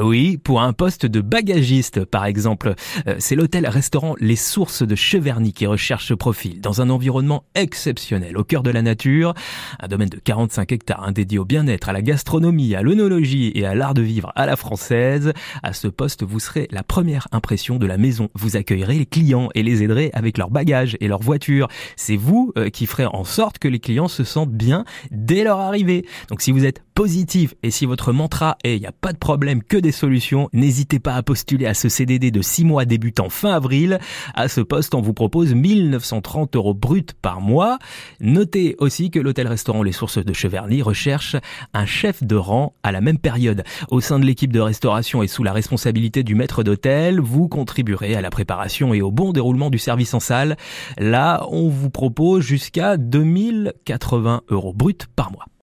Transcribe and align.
Oui, 0.00 0.38
pour 0.38 0.60
un 0.60 0.72
poste 0.72 1.06
de 1.06 1.20
bagagiste, 1.20 2.04
par 2.04 2.24
exemple. 2.24 2.74
Euh, 3.06 3.14
c'est 3.20 3.36
l'hôtel-restaurant 3.36 4.16
Les 4.18 4.34
Sources 4.34 4.82
de 4.82 4.96
Cheverny 4.96 5.52
qui 5.52 5.66
recherche 5.66 6.08
ce 6.08 6.14
profil, 6.14 6.60
dans 6.60 6.80
un 6.80 6.90
environnement 6.90 7.44
exceptionnel, 7.54 8.36
au 8.36 8.42
cœur 8.42 8.64
de 8.64 8.70
la 8.70 8.82
nature, 8.82 9.34
un 9.78 9.86
domaine 9.86 10.08
de 10.08 10.18
45 10.18 10.72
hectares, 10.72 11.12
dédié 11.12 11.38
au 11.38 11.44
bien-être, 11.44 11.88
à 11.88 11.92
la 11.92 12.02
gastronomie, 12.02 12.74
à 12.74 12.82
l'œnologie 12.82 13.52
et 13.54 13.66
à 13.66 13.76
l'art 13.76 13.94
de 13.94 14.02
vivre 14.02 14.32
à 14.34 14.46
la 14.46 14.56
française. 14.56 15.32
À 15.62 15.72
ce 15.72 15.86
poste, 15.86 16.24
vous 16.24 16.40
serez 16.40 16.66
la 16.72 16.82
première 16.82 17.28
impression 17.30 17.76
de 17.76 17.86
la 17.86 17.96
maison. 17.96 18.30
Vous 18.34 18.56
accueillerez 18.56 18.98
les 18.98 19.06
clients 19.06 19.48
et 19.54 19.62
les 19.62 19.84
aiderez 19.84 20.10
avec 20.12 20.38
leurs 20.38 20.50
bagages 20.50 20.96
et 21.00 21.06
leurs 21.06 21.22
voitures. 21.22 21.68
C'est 21.94 22.16
vous 22.16 22.52
euh, 22.58 22.68
qui 22.68 22.86
ferez 22.86 23.06
en 23.06 23.22
sorte 23.22 23.58
que 23.58 23.68
les 23.68 23.78
clients 23.78 24.08
se 24.08 24.24
sentent 24.24 24.50
bien 24.50 24.84
dès 25.12 25.44
leur 25.44 25.60
arrivée. 25.60 26.04
Donc 26.30 26.42
si 26.42 26.50
vous 26.50 26.64
êtes 26.64 26.82
positif 26.94 27.54
et 27.62 27.70
si 27.70 27.86
votre 27.86 28.12
mantra 28.12 28.56
est 28.64 28.76
il 28.76 28.80
n'y 28.80 28.86
a 28.86 28.92
pas 28.92 29.12
de 29.12 29.18
problème 29.18 29.62
que 29.62 29.76
des 29.84 29.92
solutions, 29.92 30.48
n'hésitez 30.54 30.98
pas 30.98 31.14
à 31.14 31.22
postuler 31.22 31.66
à 31.66 31.74
ce 31.74 31.90
CDD 31.90 32.30
de 32.30 32.40
6 32.40 32.64
mois 32.64 32.86
débutant 32.86 33.28
fin 33.28 33.52
avril. 33.52 33.98
À 34.34 34.48
ce 34.48 34.62
poste, 34.62 34.94
on 34.94 35.02
vous 35.02 35.12
propose 35.12 35.54
1930 35.54 36.56
euros 36.56 36.72
bruts 36.72 37.04
par 37.20 37.42
mois. 37.42 37.78
Notez 38.18 38.76
aussi 38.78 39.10
que 39.10 39.20
l'hôtel-restaurant 39.20 39.82
Les 39.82 39.92
Sources 39.92 40.24
de 40.24 40.32
Cheverny 40.32 40.80
recherche 40.80 41.36
un 41.74 41.84
chef 41.84 42.24
de 42.24 42.34
rang 42.34 42.74
à 42.82 42.92
la 42.92 43.02
même 43.02 43.18
période. 43.18 43.62
Au 43.90 44.00
sein 44.00 44.18
de 44.18 44.24
l'équipe 44.24 44.54
de 44.54 44.60
restauration 44.60 45.22
et 45.22 45.28
sous 45.28 45.42
la 45.42 45.52
responsabilité 45.52 46.22
du 46.22 46.34
maître 46.34 46.62
d'hôtel, 46.62 47.20
vous 47.20 47.46
contribuerez 47.46 48.14
à 48.14 48.22
la 48.22 48.30
préparation 48.30 48.94
et 48.94 49.02
au 49.02 49.10
bon 49.10 49.32
déroulement 49.32 49.68
du 49.68 49.78
service 49.78 50.14
en 50.14 50.20
salle. 50.20 50.56
Là, 50.96 51.46
on 51.50 51.68
vous 51.68 51.90
propose 51.90 52.42
jusqu'à 52.42 52.96
2080 52.96 54.44
euros 54.48 54.72
bruts 54.72 54.96
par 55.14 55.30
mois. 55.30 55.44